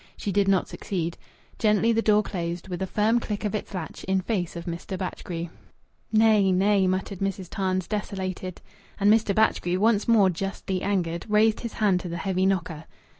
She 0.17 0.31
did 0.31 0.47
not 0.47 0.67
succeed. 0.67 1.15
Gently 1.59 1.91
the 1.91 2.01
door 2.01 2.23
closed, 2.23 2.69
with 2.69 2.81
a 2.81 2.87
firm 2.87 3.19
click 3.19 3.45
of 3.45 3.53
its 3.53 3.71
latch, 3.71 4.03
in 4.05 4.19
face 4.19 4.55
of 4.55 4.65
Mr. 4.65 4.97
Batchgrew. 4.97 5.49
"Nay, 6.11 6.51
nay!" 6.51 6.87
muttered 6.87 7.19
Mrs. 7.19 7.49
Tarns, 7.51 7.87
desolated. 7.87 8.61
And 8.99 9.13
Mr. 9.13 9.35
Batchgrew, 9.35 9.77
once 9.79 10.07
more 10.07 10.31
justly 10.31 10.81
angered, 10.81 11.27
raised 11.29 11.59
his 11.59 11.73
hand 11.73 11.99
to 11.99 12.09
the 12.09 12.17
heavy 12.17 12.47
knocker. 12.47 12.85